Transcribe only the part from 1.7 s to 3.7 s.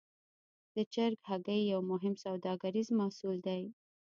یو مهم سوداګریز محصول دی.